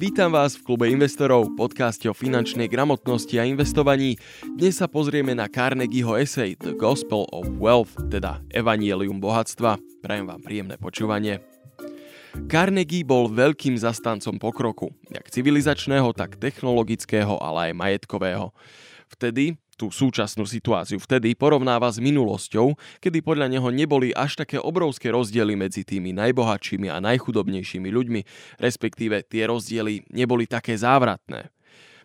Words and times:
Vítam 0.00 0.32
vás 0.32 0.56
v 0.56 0.64
klube 0.64 0.88
investorov, 0.88 1.60
podcaste 1.60 2.08
o 2.08 2.16
finančnej 2.16 2.72
gramotnosti 2.72 3.36
a 3.36 3.44
investovaní. 3.44 4.16
Dnes 4.56 4.80
sa 4.80 4.88
pozrieme 4.88 5.36
na 5.36 5.44
Carnegieho 5.44 6.16
esej 6.16 6.56
The 6.56 6.72
Gospel 6.72 7.28
of 7.28 7.44
Wealth, 7.60 7.92
teda 8.08 8.40
Evangelium 8.48 9.20
bohatstva. 9.20 9.76
Prajem 10.00 10.24
vám 10.24 10.40
príjemné 10.40 10.80
počúvanie. 10.80 11.44
Carnegie 12.48 13.04
bol 13.04 13.28
veľkým 13.28 13.76
zastancom 13.76 14.40
pokroku, 14.40 14.88
jak 15.12 15.28
civilizačného, 15.28 16.16
tak 16.16 16.40
technologického, 16.40 17.36
ale 17.36 17.68
aj 17.68 17.72
majetkového. 17.76 18.56
Vtedy 19.12 19.60
tú 19.80 19.88
súčasnú 19.88 20.44
situáciu 20.44 21.00
vtedy 21.00 21.32
porovnáva 21.32 21.88
s 21.88 21.96
minulosťou, 21.96 22.76
kedy 23.00 23.24
podľa 23.24 23.48
neho 23.48 23.72
neboli 23.72 24.12
až 24.12 24.44
také 24.44 24.60
obrovské 24.60 25.08
rozdiely 25.08 25.56
medzi 25.56 25.88
tými 25.88 26.12
najbohatšími 26.12 26.92
a 26.92 27.00
najchudobnejšími 27.00 27.88
ľuďmi, 27.88 28.20
respektíve 28.60 29.24
tie 29.24 29.48
rozdiely 29.48 30.04
neboli 30.12 30.44
také 30.44 30.76
závratné. 30.76 31.48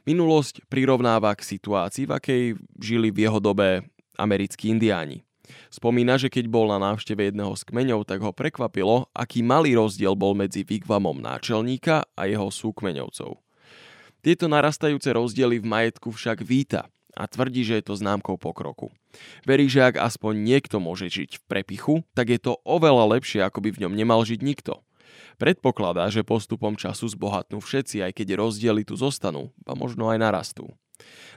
Minulosť 0.08 0.64
prirovnáva 0.72 1.36
k 1.36 1.44
situácii, 1.44 2.08
v 2.08 2.16
akej 2.16 2.44
žili 2.80 3.12
v 3.12 3.28
jeho 3.28 3.44
dobe 3.44 3.84
americkí 4.16 4.72
indiáni. 4.72 5.28
Spomína, 5.68 6.16
že 6.16 6.32
keď 6.32 6.48
bol 6.48 6.72
na 6.72 6.80
návšteve 6.80 7.30
jedného 7.30 7.52
z 7.54 7.68
kmeňov, 7.68 8.08
tak 8.08 8.24
ho 8.24 8.32
prekvapilo, 8.32 9.12
aký 9.12 9.44
malý 9.44 9.76
rozdiel 9.76 10.16
bol 10.16 10.32
medzi 10.32 10.64
výkvamom 10.64 11.20
náčelníka 11.20 12.08
a 12.16 12.22
jeho 12.26 12.48
súkmeňovcov. 12.48 13.38
Tieto 14.26 14.46
narastajúce 14.50 15.14
rozdiely 15.14 15.62
v 15.62 15.70
majetku 15.70 16.10
však 16.10 16.42
víta 16.42 16.90
a 17.16 17.24
tvrdí, 17.26 17.64
že 17.64 17.80
je 17.80 17.84
to 17.88 17.96
známkou 17.96 18.36
pokroku. 18.36 18.92
Verí, 19.48 19.72
že 19.72 19.88
ak 19.88 19.98
aspoň 19.98 20.36
niekto 20.36 20.84
môže 20.84 21.08
žiť 21.08 21.40
v 21.40 21.44
prepichu, 21.48 21.96
tak 22.12 22.30
je 22.30 22.40
to 22.40 22.60
oveľa 22.68 23.18
lepšie, 23.18 23.40
ako 23.42 23.64
by 23.64 23.70
v 23.72 23.82
ňom 23.88 23.94
nemal 23.96 24.22
žiť 24.28 24.44
nikto. 24.44 24.84
Predpokladá, 25.40 26.12
že 26.12 26.28
postupom 26.28 26.76
času 26.76 27.08
zbohatnú 27.12 27.64
všetci, 27.64 28.04
aj 28.04 28.12
keď 28.12 28.40
rozdiely 28.40 28.84
tu 28.84 29.00
zostanú, 29.00 29.56
a 29.64 29.72
možno 29.76 30.12
aj 30.12 30.20
narastú. 30.20 30.76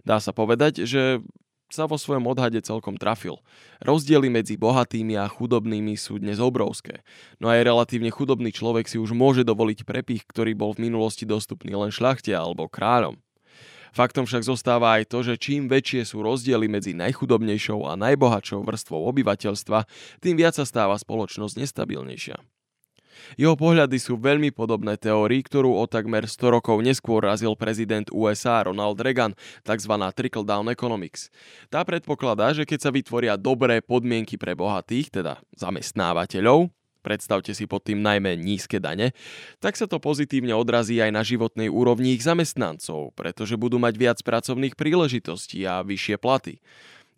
Dá 0.02 0.18
sa 0.18 0.34
povedať, 0.34 0.86
že 0.86 1.22
sa 1.68 1.84
vo 1.84 2.00
svojom 2.00 2.24
odhade 2.24 2.56
celkom 2.64 2.96
trafil. 2.96 3.44
Rozdiely 3.84 4.32
medzi 4.32 4.56
bohatými 4.56 5.20
a 5.20 5.28
chudobnými 5.28 6.00
sú 6.00 6.16
dnes 6.16 6.40
obrovské, 6.40 7.04
no 7.36 7.52
aj 7.52 7.60
relatívne 7.60 8.08
chudobný 8.08 8.50
človek 8.50 8.88
si 8.88 8.96
už 8.96 9.12
môže 9.12 9.44
dovoliť 9.44 9.84
prepich, 9.84 10.24
ktorý 10.24 10.56
bol 10.56 10.72
v 10.72 10.88
minulosti 10.88 11.28
dostupný 11.28 11.76
len 11.76 11.92
šľachte 11.92 12.32
alebo 12.32 12.72
kráľom. 12.72 13.20
Faktom 13.92 14.24
však 14.28 14.46
zostáva 14.46 15.00
aj 15.00 15.08
to, 15.10 15.24
že 15.24 15.40
čím 15.40 15.66
väčšie 15.66 16.04
sú 16.08 16.22
rozdiely 16.24 16.66
medzi 16.68 16.92
najchudobnejšou 16.96 17.88
a 17.88 17.96
najbohatšou 17.96 18.64
vrstvou 18.64 19.08
obyvateľstva, 19.10 19.88
tým 20.22 20.34
viac 20.38 20.56
sa 20.56 20.64
stáva 20.64 20.94
spoločnosť 20.96 21.54
nestabilnejšia. 21.58 22.38
Jeho 23.34 23.58
pohľady 23.58 23.98
sú 23.98 24.16
veľmi 24.16 24.54
podobné 24.54 24.94
teórii, 24.96 25.42
ktorú 25.42 25.74
o 25.74 25.84
takmer 25.90 26.24
100 26.24 26.54
rokov 26.54 26.78
neskôr 26.80 27.26
razil 27.26 27.52
prezident 27.58 28.06
USA 28.14 28.62
Ronald 28.62 29.02
Reagan, 29.02 29.34
tzv. 29.66 29.92
trickle-down 30.14 30.70
economics. 30.70 31.28
Tá 31.68 31.82
predpokladá, 31.82 32.54
že 32.54 32.64
keď 32.64 32.88
sa 32.88 32.90
vytvoria 32.94 33.34
dobré 33.34 33.82
podmienky 33.82 34.38
pre 34.38 34.54
bohatých, 34.54 35.20
teda 35.20 35.42
zamestnávateľov, 35.58 36.70
predstavte 37.00 37.54
si 37.54 37.64
pod 37.64 37.86
tým 37.86 38.02
najmä 38.02 38.36
nízke 38.38 38.82
dane, 38.82 39.16
tak 39.62 39.78
sa 39.78 39.86
to 39.86 40.02
pozitívne 40.02 40.52
odrazí 40.52 40.98
aj 40.98 41.10
na 41.14 41.22
životnej 41.22 41.70
úrovni 41.70 42.14
ich 42.18 42.22
zamestnancov, 42.26 43.14
pretože 43.16 43.56
budú 43.56 43.80
mať 43.80 43.94
viac 43.96 44.18
pracovných 44.20 44.74
príležitostí 44.74 45.64
a 45.64 45.82
vyššie 45.82 46.16
platy. 46.20 46.60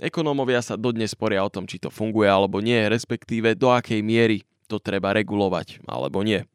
Ekonómovia 0.00 0.64
sa 0.64 0.80
dodnes 0.80 1.12
sporia 1.12 1.44
o 1.44 1.52
tom, 1.52 1.68
či 1.68 1.76
to 1.76 1.92
funguje 1.92 2.24
alebo 2.24 2.64
nie, 2.64 2.88
respektíve 2.88 3.52
do 3.52 3.68
akej 3.68 4.00
miery 4.00 4.48
to 4.64 4.80
treba 4.80 5.12
regulovať 5.12 5.84
alebo 5.84 6.24
nie. 6.24 6.46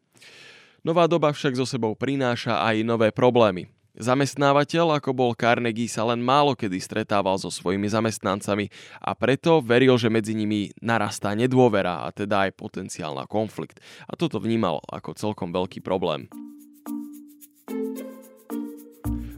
Nová 0.82 1.06
doba 1.10 1.34
však 1.34 1.58
so 1.58 1.66
sebou 1.66 1.94
prináša 1.98 2.62
aj 2.62 2.86
nové 2.86 3.10
problémy. 3.10 3.70
Zamestnávateľ, 3.96 5.00
ako 5.00 5.16
bol 5.16 5.32
Carnegie, 5.32 5.88
sa 5.88 6.04
len 6.04 6.20
málo 6.20 6.52
kedy 6.52 6.84
stretával 6.84 7.40
so 7.40 7.48
svojimi 7.48 7.88
zamestnancami 7.88 8.68
a 9.00 9.16
preto 9.16 9.64
veril, 9.64 9.96
že 9.96 10.12
medzi 10.12 10.36
nimi 10.36 10.76
narastá 10.84 11.32
nedôvera 11.32 12.04
a 12.04 12.12
teda 12.12 12.52
aj 12.52 12.60
potenciál 12.60 13.16
na 13.16 13.24
konflikt. 13.24 13.80
A 14.04 14.20
toto 14.20 14.44
vnímal 14.44 14.84
ako 14.92 15.16
celkom 15.16 15.56
veľký 15.56 15.80
problém. 15.80 16.28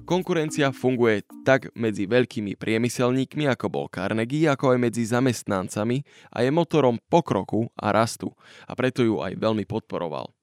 Konkurencia 0.07 0.71
funguje 0.71 1.27
tak 1.43 1.67
medzi 1.75 2.07
veľkými 2.07 2.55
priemyselníkmi, 2.55 3.43
ako 3.51 3.65
bol 3.67 3.85
Carnegie, 3.91 4.47
ako 4.47 4.73
aj 4.73 4.79
medzi 4.79 5.03
zamestnancami 5.03 5.99
a 6.31 6.47
je 6.47 6.49
motorom 6.49 6.95
pokroku 7.11 7.67
a 7.75 7.91
rastu 7.91 8.31
a 8.65 8.71
preto 8.71 9.03
ju 9.03 9.19
aj 9.19 9.35
veľmi 9.35 9.67
podporoval. 9.67 10.36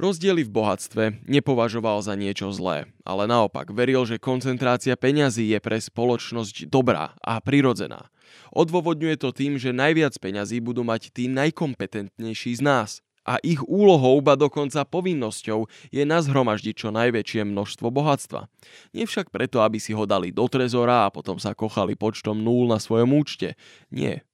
Rozdiely 0.00 0.48
v 0.48 0.54
bohatstve 0.56 1.04
nepovažoval 1.28 2.00
za 2.00 2.16
niečo 2.16 2.48
zlé, 2.56 2.88
ale 3.04 3.28
naopak 3.28 3.68
veril, 3.68 4.08
že 4.08 4.16
koncentrácia 4.16 4.96
peňazí 4.96 5.52
je 5.52 5.60
pre 5.60 5.76
spoločnosť 5.76 6.72
dobrá 6.72 7.12
a 7.20 7.36
prirodzená. 7.36 8.08
Odôvodňuje 8.56 9.20
to 9.20 9.28
tým, 9.28 9.60
že 9.60 9.76
najviac 9.76 10.16
peňazí 10.16 10.64
budú 10.64 10.88
mať 10.88 11.12
tí 11.12 11.28
najkompetentnejší 11.28 12.56
z 12.56 12.62
nás. 12.64 12.90
A 13.28 13.36
ich 13.44 13.60
úlohou, 13.68 14.16
ba 14.24 14.40
dokonca 14.40 14.88
povinnosťou, 14.88 15.68
je 15.92 16.08
nazhromaždiť 16.08 16.74
čo 16.80 16.88
najväčšie 16.88 17.44
množstvo 17.44 17.92
bohatstva. 17.92 18.48
Nie 18.96 19.04
však 19.04 19.28
preto, 19.28 19.60
aby 19.60 19.76
si 19.76 19.92
ho 19.92 20.08
dali 20.08 20.32
do 20.32 20.48
trezora 20.48 21.04
a 21.04 21.12
potom 21.12 21.36
sa 21.36 21.52
kochali 21.52 21.92
počtom 21.92 22.40
nul 22.40 22.64
na 22.72 22.80
svojom 22.80 23.12
účte. 23.12 23.52
Nie. 23.92 24.24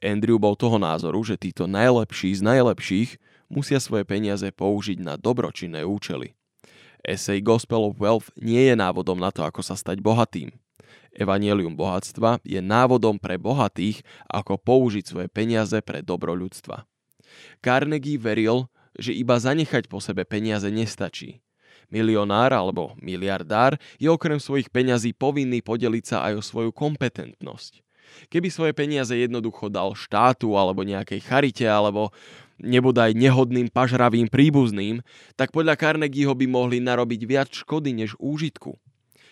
Andrew 0.00 0.40
bol 0.40 0.56
toho 0.56 0.80
názoru, 0.80 1.20
že 1.20 1.36
títo 1.36 1.68
najlepší 1.68 2.40
z 2.40 2.40
najlepších 2.40 3.10
musia 3.48 3.80
svoje 3.82 4.04
peniaze 4.04 4.46
použiť 4.52 5.00
na 5.00 5.16
dobročinné 5.16 5.84
účely. 5.84 6.36
Essay 7.02 7.40
Gospel 7.40 7.88
of 7.88 7.98
Wealth 7.98 8.28
nie 8.36 8.68
je 8.68 8.74
návodom 8.76 9.16
na 9.16 9.32
to, 9.32 9.44
ako 9.44 9.64
sa 9.64 9.74
stať 9.74 10.04
bohatým. 10.04 10.52
Evangelium 11.16 11.74
bohatstva 11.74 12.38
je 12.46 12.60
návodom 12.62 13.18
pre 13.18 13.40
bohatých, 13.40 14.06
ako 14.30 14.60
použiť 14.60 15.04
svoje 15.08 15.28
peniaze 15.32 15.74
pre 15.82 16.04
dobro 16.04 16.36
ľudstva. 16.36 16.86
Carnegie 17.64 18.20
veril, 18.20 18.70
že 18.94 19.14
iba 19.14 19.38
zanechať 19.38 19.90
po 19.90 19.98
sebe 19.98 20.22
peniaze 20.22 20.68
nestačí. 20.70 21.42
Milionár 21.88 22.52
alebo 22.52 22.92
miliardár 23.00 23.80
je 23.96 24.12
okrem 24.12 24.36
svojich 24.36 24.68
peňazí 24.68 25.16
povinný 25.16 25.64
podeliť 25.64 26.04
sa 26.04 26.16
aj 26.28 26.32
o 26.36 26.42
svoju 26.44 26.70
kompetentnosť. 26.76 27.80
Keby 28.28 28.48
svoje 28.52 28.72
peniaze 28.76 29.14
jednoducho 29.14 29.72
dal 29.72 29.96
štátu 29.96 30.54
alebo 30.54 30.84
nejakej 30.84 31.20
charite 31.24 31.66
alebo 31.66 32.12
nebodaj 32.58 33.14
nehodným 33.14 33.70
pažravým 33.70 34.26
príbuzným, 34.26 35.00
tak 35.38 35.54
podľa 35.54 35.78
Carnegieho 35.78 36.34
by 36.34 36.46
mohli 36.50 36.82
narobiť 36.82 37.20
viac 37.24 37.48
škody 37.54 37.94
než 37.94 38.18
úžitku. 38.18 38.74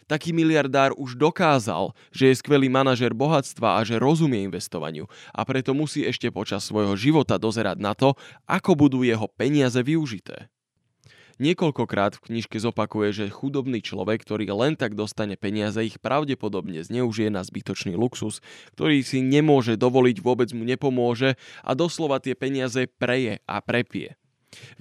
Taký 0.07 0.31
miliardár 0.31 0.95
už 0.95 1.19
dokázal, 1.19 1.91
že 2.15 2.31
je 2.31 2.39
skvelý 2.39 2.71
manažer 2.71 3.11
bohatstva 3.11 3.79
a 3.79 3.81
že 3.83 3.99
rozumie 3.99 4.47
investovaniu 4.47 5.11
a 5.35 5.43
preto 5.43 5.75
musí 5.75 6.07
ešte 6.07 6.31
počas 6.31 6.63
svojho 6.63 6.95
života 6.95 7.43
dozerať 7.43 7.83
na 7.83 7.91
to, 7.91 8.15
ako 8.47 8.79
budú 8.79 9.03
jeho 9.03 9.27
peniaze 9.27 9.83
využité. 9.83 10.47
Niekoľkokrát 11.37 12.17
v 12.17 12.33
knižke 12.33 12.57
zopakuje, 12.57 13.13
že 13.13 13.27
chudobný 13.29 13.85
človek, 13.85 14.25
ktorý 14.25 14.49
len 14.57 14.73
tak 14.73 14.97
dostane 14.97 15.37
peniaze, 15.37 15.77
ich 15.85 16.01
pravdepodobne 16.01 16.81
zneužije 16.81 17.29
na 17.29 17.45
zbytočný 17.45 17.93
luxus, 17.93 18.41
ktorý 18.73 19.05
si 19.05 19.21
nemôže 19.21 19.77
dovoliť, 19.77 20.17
vôbec 20.25 20.49
mu 20.57 20.65
nepomôže 20.65 21.37
a 21.61 21.77
doslova 21.77 22.25
tie 22.25 22.33
peniaze 22.33 22.89
preje 22.89 23.45
a 23.45 23.61
prepie. 23.61 24.17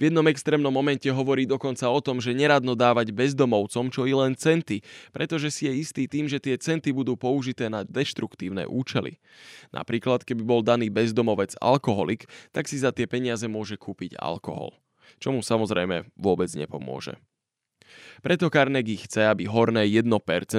V 0.00 0.08
jednom 0.08 0.24
extrémnom 0.24 0.72
momente 0.72 1.04
hovorí 1.12 1.44
dokonca 1.44 1.92
o 1.92 2.00
tom, 2.00 2.24
že 2.24 2.32
neradno 2.32 2.72
dávať 2.72 3.12
bezdomovcom 3.12 3.92
čo 3.92 4.08
i 4.08 4.16
len 4.16 4.32
centy, 4.32 4.80
pretože 5.12 5.52
si 5.52 5.68
je 5.68 5.76
istý 5.76 6.08
tým, 6.08 6.24
že 6.24 6.40
tie 6.40 6.56
centy 6.56 6.88
budú 6.96 7.20
použité 7.20 7.68
na 7.68 7.84
deštruktívne 7.84 8.64
účely. 8.64 9.20
Napríklad, 9.76 10.24
keby 10.24 10.40
bol 10.40 10.64
daný 10.64 10.88
bezdomovec 10.88 11.52
alkoholik, 11.60 12.24
tak 12.56 12.64
si 12.64 12.80
za 12.80 12.96
tie 12.96 13.04
peniaze 13.04 13.44
môže 13.44 13.76
kúpiť 13.76 14.16
alkohol 14.16 14.72
čo 15.22 15.32
mu 15.32 15.40
samozrejme 15.40 16.12
vôbec 16.16 16.50
nepomôže. 16.54 17.16
Preto 18.24 18.50
Carnegie 18.50 18.98
chce, 18.98 19.30
aby 19.30 19.46
horné 19.46 19.86
1%, 19.86 20.10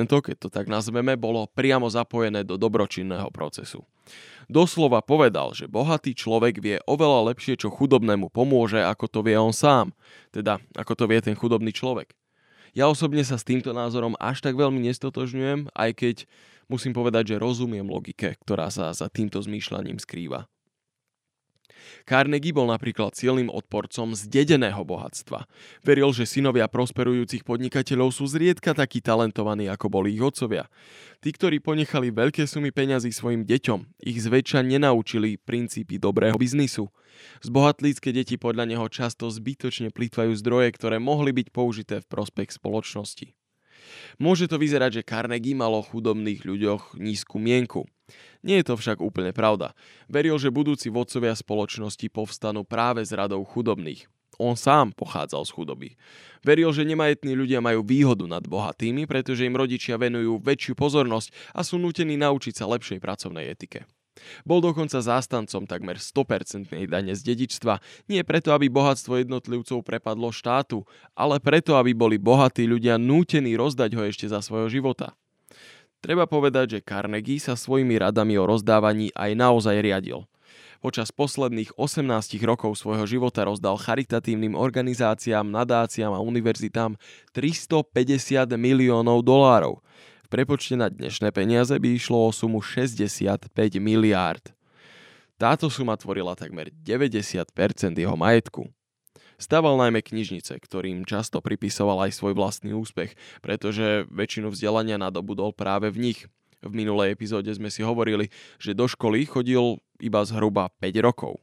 keď 0.07 0.35
to 0.39 0.47
tak 0.47 0.71
nazveme, 0.71 1.19
bolo 1.19 1.49
priamo 1.51 1.89
zapojené 1.89 2.47
do 2.47 2.55
dobročinného 2.55 3.27
procesu. 3.33 3.83
Doslova 4.47 5.03
povedal, 5.03 5.51
že 5.51 5.67
bohatý 5.67 6.15
človek 6.15 6.63
vie 6.63 6.79
oveľa 6.87 7.35
lepšie, 7.35 7.59
čo 7.59 7.67
chudobnému 7.67 8.31
pomôže, 8.31 8.79
ako 8.79 9.05
to 9.11 9.19
vie 9.27 9.35
on 9.35 9.51
sám. 9.51 9.91
Teda, 10.31 10.63
ako 10.79 10.93
to 10.95 11.03
vie 11.11 11.19
ten 11.19 11.35
chudobný 11.35 11.75
človek. 11.75 12.15
Ja 12.71 12.87
osobne 12.87 13.25
sa 13.27 13.35
s 13.35 13.47
týmto 13.47 13.75
názorom 13.75 14.15
až 14.21 14.39
tak 14.39 14.55
veľmi 14.55 14.79
nestotožňujem, 14.87 15.73
aj 15.75 15.91
keď 15.97 16.15
musím 16.71 16.95
povedať, 16.95 17.35
že 17.35 17.41
rozumiem 17.41 17.87
logike, 17.89 18.39
ktorá 18.47 18.71
sa 18.71 18.93
za 18.95 19.11
týmto 19.11 19.43
zmýšľaním 19.43 19.99
skrýva. 19.99 20.47
Carnegie 22.07 22.55
bol 22.55 22.67
napríklad 22.67 23.13
silným 23.13 23.51
odporcom 23.51 24.15
zdedeného 24.15 24.81
bohatstva. 24.83 25.45
Veril, 25.83 26.09
že 26.15 26.27
synovia 26.27 26.65
prosperujúcich 26.67 27.43
podnikateľov 27.43 28.15
sú 28.15 28.25
zriedka 28.27 28.73
takí 28.73 29.03
talentovaní, 29.03 29.67
ako 29.69 29.87
boli 29.91 30.15
ich 30.15 30.23
otcovia. 30.23 30.67
Tí, 31.19 31.33
ktorí 31.33 31.59
ponechali 31.61 32.13
veľké 32.13 32.45
sumy 32.45 32.69
peňazí 32.69 33.09
svojim 33.09 33.43
deťom, 33.45 34.03
ich 34.05 34.17
zväčša 34.21 34.61
nenaučili 34.61 35.41
princípy 35.41 35.97
dobrého 35.97 36.37
biznisu. 36.37 36.89
Zbohatlícke 37.41 38.13
deti 38.13 38.37
podľa 38.37 38.69
neho 38.69 38.85
často 38.87 39.25
zbytočne 39.27 39.89
plýtvajú 39.89 40.31
zdroje, 40.37 40.69
ktoré 40.77 41.01
mohli 41.01 41.33
byť 41.33 41.47
použité 41.49 41.95
v 42.05 42.09
prospech 42.09 42.53
spoločnosti. 42.61 43.33
Môže 44.21 44.49
to 44.51 44.61
vyzerať, 44.61 45.01
že 45.01 45.07
Carnegie 45.07 45.57
malo 45.57 45.81
chudobných 45.81 46.43
ľuďoch 46.43 46.97
nízku 46.99 47.41
mienku. 47.41 47.87
Nie 48.45 48.63
je 48.63 48.71
to 48.71 48.75
však 48.79 49.03
úplne 49.03 49.35
pravda. 49.35 49.75
Veril, 50.07 50.39
že 50.39 50.53
budúci 50.53 50.87
vodcovia 50.87 51.35
spoločnosti 51.35 52.07
povstanú 52.07 52.63
práve 52.63 53.03
z 53.03 53.11
radou 53.15 53.43
chudobných. 53.43 54.07
On 54.37 54.53
sám 54.53 54.93
pochádzal 54.93 55.49
z 55.49 55.51
chudoby. 55.51 55.89
Veril, 56.45 56.69
že 56.69 56.85
nemajetní 56.85 57.33
ľudia 57.33 57.57
majú 57.57 57.81
výhodu 57.81 58.29
nad 58.29 58.45
bohatými, 58.45 59.09
pretože 59.09 59.49
im 59.49 59.57
rodičia 59.57 59.97
venujú 59.97 60.37
väčšiu 60.37 60.77
pozornosť 60.77 61.33
a 61.57 61.65
sú 61.65 61.81
nutení 61.81 62.15
naučiť 62.21 62.53
sa 62.53 62.69
lepšej 62.69 63.01
pracovnej 63.01 63.49
etike. 63.49 63.89
Bol 64.45 64.61
dokonca 64.65 64.97
zástancom 64.97 65.69
takmer 65.69 66.01
100% 66.01 66.69
dane 66.89 67.13
z 67.13 67.21
dedičstva, 67.21 67.81
nie 68.09 68.21
preto, 68.25 68.49
aby 68.53 68.69
bohatstvo 68.69 69.21
jednotlivcov 69.21 69.85
prepadlo 69.85 70.33
štátu, 70.33 70.85
ale 71.13 71.37
preto, 71.37 71.77
aby 71.77 71.93
boli 71.93 72.17
bohatí 72.17 72.65
ľudia 72.65 72.97
nútení 72.97 73.53
rozdať 73.53 73.93
ho 73.93 74.01
ešte 74.05 74.25
za 74.25 74.41
svojho 74.41 74.69
života. 74.69 75.13
Treba 75.97 76.29
povedať, 76.29 76.77
že 76.77 76.85
Carnegie 76.85 77.41
sa 77.41 77.57
svojimi 77.57 77.97
radami 77.97 78.37
o 78.37 78.45
rozdávaní 78.45 79.09
aj 79.17 79.31
naozaj 79.33 79.81
riadil. 79.81 80.29
Počas 80.77 81.09
posledných 81.09 81.73
18 81.73 82.05
rokov 82.45 82.77
svojho 82.77 83.09
života 83.09 83.41
rozdal 83.41 83.81
charitatívnym 83.81 84.53
organizáciám, 84.53 85.49
nadáciám 85.49 86.13
a 86.13 86.21
univerzitám 86.21 87.01
350 87.33 88.45
miliónov 88.53 89.25
dolárov. 89.25 89.81
V 90.21 90.27
prepočte 90.29 90.77
na 90.77 90.93
dnešné 90.93 91.33
peniaze 91.33 91.73
by 91.73 91.97
išlo 91.97 92.29
o 92.29 92.29
sumu 92.29 92.61
65 92.61 93.49
miliárd. 93.81 94.53
Táto 95.41 95.65
suma 95.69 95.97
tvorila 95.97 96.37
takmer 96.37 96.69
90% 96.69 97.49
jeho 97.97 98.13
majetku. 98.13 98.69
Staval 99.37 99.77
najmä 99.77 100.01
knižnice, 100.01 100.57
ktorým 100.57 101.05
často 101.05 101.45
pripisoval 101.45 102.09
aj 102.09 102.17
svoj 102.17 102.33
vlastný 102.33 102.73
úspech, 102.73 103.13
pretože 103.45 104.09
väčšinu 104.09 104.49
vzdelania 104.49 104.97
nadobudol 104.97 105.53
práve 105.53 105.93
v 105.93 106.09
nich. 106.09 106.19
V 106.65 106.73
minulej 106.73 107.13
epizóde 107.13 107.53
sme 107.53 107.69
si 107.69 107.85
hovorili, 107.85 108.33
že 108.57 108.73
do 108.73 108.89
školy 108.89 109.29
chodil 109.29 109.77
iba 110.01 110.25
zhruba 110.25 110.73
5 110.81 111.05
rokov. 111.05 111.37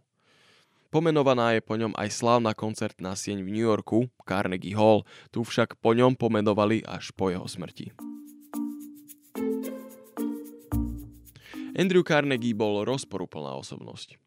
Pomenovaná 0.90 1.54
je 1.54 1.62
po 1.62 1.78
ňom 1.78 1.94
aj 1.94 2.10
slávna 2.10 2.50
koncertná 2.50 3.14
sieň 3.14 3.46
v 3.46 3.52
New 3.54 3.62
Yorku, 3.62 4.10
Carnegie 4.26 4.74
Hall, 4.74 5.06
tu 5.30 5.46
však 5.46 5.78
po 5.78 5.94
ňom 5.94 6.18
pomenovali 6.18 6.82
až 6.82 7.14
po 7.14 7.30
jeho 7.30 7.46
smrti. 7.46 7.94
Andrew 11.78 12.02
Carnegie 12.02 12.58
bol 12.58 12.82
rozporuplná 12.82 13.54
osobnosť. 13.54 14.18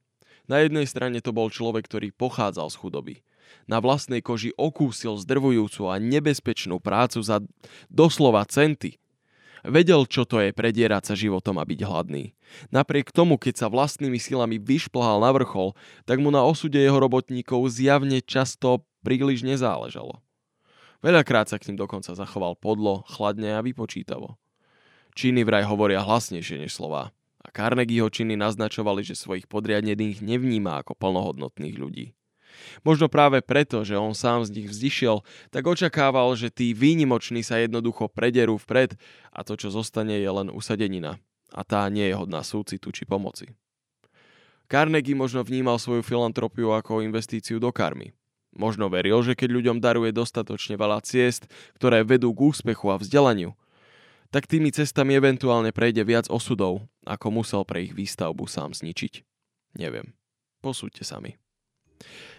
Na 0.48 0.63
jednej 0.63 0.88
strane 0.88 1.20
to 1.20 1.36
bol 1.36 1.52
človek, 1.52 1.84
ktorý 1.92 2.16
pochádzal 2.16 2.72
z 2.72 2.80
chudoby 2.80 3.16
na 3.66 3.84
vlastnej 3.84 4.24
koži 4.24 4.56
okúsil 4.56 5.20
zdrvujúcu 5.20 5.92
a 5.92 6.00
nebezpečnú 6.00 6.80
prácu 6.80 7.20
za 7.22 7.44
doslova 7.92 8.44
centy. 8.48 8.98
Vedel, 9.68 10.08
čo 10.08 10.24
to 10.24 10.40
je 10.40 10.56
predierať 10.56 11.12
sa 11.12 11.14
životom 11.18 11.60
a 11.60 11.68
byť 11.68 11.80
hladný. 11.84 12.32
Napriek 12.72 13.12
tomu, 13.12 13.36
keď 13.36 13.66
sa 13.66 13.68
vlastnými 13.68 14.16
silami 14.22 14.62
vyšplhal 14.62 15.20
na 15.20 15.34
vrchol, 15.34 15.76
tak 16.08 16.24
mu 16.24 16.32
na 16.32 16.46
osude 16.46 16.78
jeho 16.78 16.96
robotníkov 16.96 17.68
zjavne 17.74 18.24
často 18.24 18.86
príliš 19.04 19.44
nezáležalo. 19.44 20.24
Veľakrát 21.02 21.52
sa 21.52 21.62
k 21.62 21.70
ním 21.70 21.78
dokonca 21.78 22.18
zachoval 22.18 22.58
podlo, 22.58 23.06
chladne 23.12 23.54
a 23.54 23.62
vypočítavo. 23.62 24.40
Činy 25.14 25.46
vraj 25.46 25.66
hovoria 25.66 26.06
hlasnejšie 26.06 26.62
než 26.62 26.78
slova. 26.78 27.14
A 27.42 27.48
Carnegieho 27.54 28.10
činy 28.12 28.36
naznačovali, 28.36 29.06
že 29.06 29.16
svojich 29.16 29.48
podriadnených 29.48 30.20
nevníma 30.20 30.84
ako 30.84 30.98
plnohodnotných 30.98 31.76
ľudí. 31.80 32.17
Možno 32.81 33.07
práve 33.12 33.44
preto, 33.44 33.81
že 33.83 33.98
on 33.98 34.15
sám 34.15 34.45
z 34.48 34.54
nich 34.54 34.68
vzdišiel, 34.71 35.24
tak 35.50 35.63
očakával, 35.65 36.33
že 36.38 36.54
tí 36.54 36.71
výnimoční 36.71 37.42
sa 37.42 37.62
jednoducho 37.62 38.07
prederú 38.12 38.56
vpred 38.62 38.95
a 39.33 39.44
to, 39.45 39.59
čo 39.59 39.74
zostane, 39.74 40.15
je 40.18 40.30
len 40.30 40.48
usadenina. 40.50 41.21
A 41.56 41.62
tá 41.63 41.88
nie 41.88 42.07
je 42.07 42.18
hodná 42.18 42.44
súcitu 42.44 42.92
či 42.92 43.07
pomoci. 43.07 43.51
Carnegie 44.68 45.15
možno 45.15 45.48
vnímal 45.48 45.80
svoju 45.80 46.04
filantropiu 46.04 46.75
ako 46.75 47.00
investíciu 47.00 47.56
do 47.56 47.71
karmy. 47.71 48.12
Možno 48.51 48.92
veril, 48.92 49.24
že 49.24 49.38
keď 49.38 49.50
ľuďom 49.53 49.77
daruje 49.80 50.12
dostatočne 50.12 50.75
veľa 50.75 51.00
ciest, 51.06 51.48
ktoré 51.80 52.03
vedú 52.03 52.36
k 52.36 52.51
úspechu 52.51 52.92
a 52.92 53.00
vzdelaniu, 53.00 53.56
tak 54.27 54.50
tými 54.50 54.75
cestami 54.75 55.15
eventuálne 55.15 55.71
prejde 55.71 56.03
viac 56.03 56.27
osudov, 56.27 56.83
ako 57.07 57.31
musel 57.31 57.63
pre 57.63 57.88
ich 57.88 57.95
výstavbu 57.95 58.44
sám 58.44 58.75
zničiť. 58.75 59.24
Neviem. 59.80 60.12
Posúďte 60.60 61.07
sami. 61.07 61.39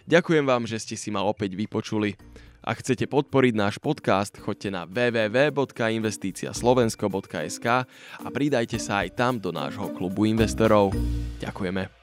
Ďakujem 0.05 0.47
vám, 0.47 0.67
že 0.69 0.79
ste 0.79 0.95
si 0.95 1.11
ma 1.11 1.23
opäť 1.25 1.55
vypočuli. 1.57 2.15
Ak 2.59 2.83
chcete 2.83 3.07
podporiť 3.07 3.55
náš 3.55 3.79
podcast, 3.79 4.35
choďte 4.35 4.67
na 4.71 4.83
www.investiciaslovensko.sk 4.83 7.67
a 8.19 8.27
pridajte 8.27 8.75
sa 8.77 9.07
aj 9.07 9.15
tam 9.15 9.39
do 9.39 9.55
nášho 9.55 9.87
klubu 9.95 10.27
investorov. 10.27 10.91
Ďakujeme. 11.39 11.98